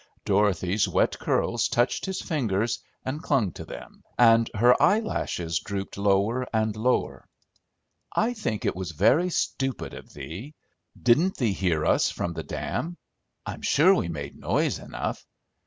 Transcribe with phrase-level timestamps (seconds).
[0.25, 6.47] Dorothy's wet curls touched his fingers and clung to them, and her eyelashes drooped lower
[6.51, 7.27] and lower.
[8.15, 10.55] "I think it was very stupid of thee.
[10.99, 12.97] Didn't thee hear us from the dam?
[13.45, 15.23] I'm sure we made noise enough."